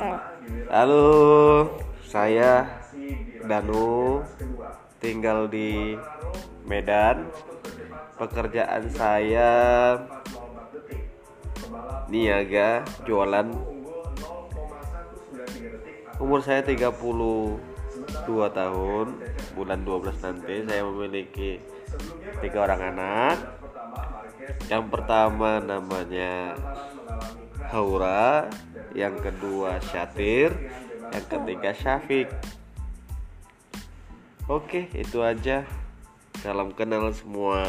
Oke. 0.00 0.16
Halo, 0.72 1.68
saya 2.08 2.64
Danu, 3.44 4.24
tinggal 4.96 5.44
di 5.44 5.92
Medan. 6.64 7.28
Pekerjaan 8.16 8.88
saya 8.88 9.52
niaga, 12.08 12.80
jualan. 13.04 13.52
Umur 16.16 16.40
saya 16.40 16.64
32 16.64 17.60
tahun, 18.56 19.06
bulan 19.52 19.80
12 19.84 20.16
nanti 20.24 20.64
saya 20.64 20.80
memiliki 20.80 21.60
tiga 22.40 22.64
orang 22.64 22.96
anak. 22.96 23.36
Yang 24.64 24.84
pertama 24.96 25.60
namanya 25.60 26.56
Haura, 27.68 28.48
yang 28.94 29.16
kedua 29.18 29.78
Syatir, 29.82 30.50
yang 31.10 31.26
ketiga 31.26 31.70
Syafiq. 31.74 32.28
Oke, 34.50 34.90
itu 34.96 35.22
aja. 35.22 35.62
Salam 36.42 36.74
kenal 36.74 37.14
semua. 37.14 37.62